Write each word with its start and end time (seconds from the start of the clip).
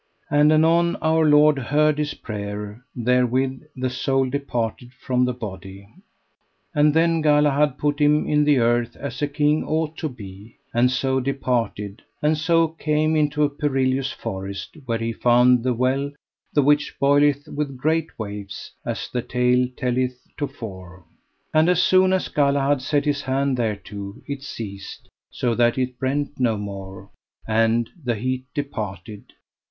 And 0.31 0.51
anon 0.51 0.95
Our 0.95 1.25
Lord 1.25 1.59
heard 1.59 1.99
his 1.99 2.15
prayer: 2.15 2.83
therewith 2.95 3.61
the 3.75 3.91
soul 3.91 4.27
departed 4.31 4.95
from 4.95 5.25
the 5.25 5.33
body. 5.35 5.87
And 6.73 6.91
then 6.95 7.21
Galahad 7.21 7.77
put 7.77 7.99
him 7.99 8.27
in 8.27 8.43
the 8.43 8.57
earth 8.57 8.95
as 8.95 9.21
a 9.21 9.27
king 9.27 9.63
ought 9.63 9.95
to 9.97 10.09
be, 10.09 10.57
and 10.73 10.89
so 10.89 11.19
departed 11.19 12.01
and 12.19 12.35
so 12.35 12.69
came 12.69 13.15
into 13.15 13.43
a 13.43 13.49
perilous 13.51 14.11
forest 14.11 14.75
where 14.87 14.97
he 14.97 15.13
found 15.13 15.61
the 15.61 15.75
well 15.75 16.09
the 16.51 16.63
which 16.63 16.97
boileth 16.99 17.47
with 17.47 17.77
great 17.77 18.17
waves, 18.17 18.71
as 18.83 19.07
the 19.07 19.21
tale 19.21 19.67
telleth 19.77 20.17
to 20.37 20.47
fore. 20.47 21.03
And 21.53 21.69
as 21.69 21.79
soon 21.79 22.11
as 22.11 22.27
Galahad 22.27 22.81
set 22.81 23.05
his 23.05 23.21
hand 23.21 23.55
thereto 23.55 24.15
it 24.25 24.41
ceased, 24.41 25.09
so 25.29 25.53
that 25.53 25.77
it 25.77 25.99
brent 25.99 26.39
no 26.39 26.57
more, 26.57 27.11
and 27.47 27.87
the 28.03 28.15
heat 28.15 28.45
departed. 28.55 29.33